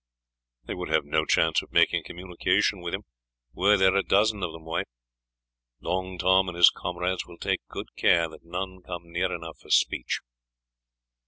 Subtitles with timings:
[0.65, 3.03] "They would have no chance of making communication with him
[3.53, 4.87] were there a dozen of them, wife.
[5.79, 9.69] Long Tom and his comrades will take good care that none come near enough for
[9.69, 10.21] speech."